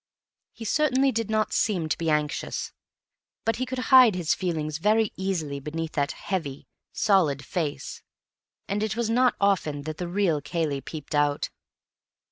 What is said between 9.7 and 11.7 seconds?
that the real Cayley peeped out.